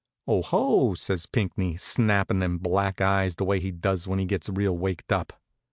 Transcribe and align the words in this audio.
"Oh 0.27 0.41
ho!" 0.41 0.95
says 0.95 1.27
Pinckney, 1.27 1.77
snappin' 1.77 2.39
them 2.39 2.57
black 2.57 3.01
eyes 3.01 3.35
the 3.35 3.45
way 3.45 3.59
he 3.59 3.69
does 3.69 4.07
when 4.07 4.17
he 4.17 4.25
gets 4.25 4.49
real 4.49 4.75
waked 4.75 5.11
up. 5.11 5.33